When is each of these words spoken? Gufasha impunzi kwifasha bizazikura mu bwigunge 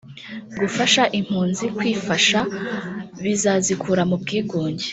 Gufasha 0.59 1.03
impunzi 1.19 1.65
kwifasha 1.77 2.39
bizazikura 3.23 4.01
mu 4.09 4.15
bwigunge 4.21 4.87